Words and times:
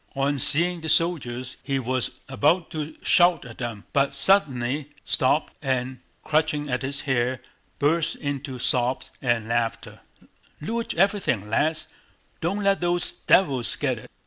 On 0.15 0.39
seeing 0.39 0.81
the 0.81 0.89
soldiers 0.89 1.57
he 1.61 1.77
was 1.77 2.09
about 2.27 2.71
to 2.71 2.97
shout 3.03 3.45
at 3.45 3.59
them, 3.59 3.83
but 3.93 4.15
suddenly 4.15 4.89
stopped 5.05 5.53
and, 5.61 5.99
clutching 6.23 6.71
at 6.71 6.81
his 6.81 7.01
hair, 7.01 7.39
burst 7.77 8.15
into 8.15 8.57
sobs 8.57 9.11
and 9.21 9.47
laughter: 9.47 9.99
"Loot 10.59 10.95
everything, 10.95 11.47
lads! 11.51 11.85
Don't 12.41 12.63
let 12.63 12.81
those 12.81 13.11
devils 13.11 13.75
get 13.75 13.99
it!" 13.99 14.09